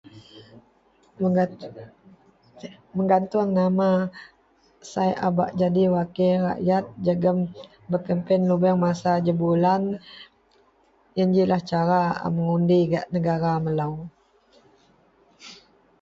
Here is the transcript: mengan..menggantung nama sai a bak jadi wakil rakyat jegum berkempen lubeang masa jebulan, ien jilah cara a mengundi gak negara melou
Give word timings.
mengan..menggantung 1.21 3.47
nama 3.59 3.89
sai 4.91 5.11
a 5.27 5.29
bak 5.37 5.51
jadi 5.61 5.83
wakil 5.95 6.33
rakyat 6.49 6.83
jegum 7.05 7.37
berkempen 7.91 8.39
lubeang 8.49 8.79
masa 8.85 9.11
jebulan, 9.27 9.81
ien 11.17 11.29
jilah 11.35 11.61
cara 11.71 12.01
a 12.25 12.27
mengundi 12.35 12.79
gak 12.93 13.05
negara 13.15 13.53
melou 13.65 13.93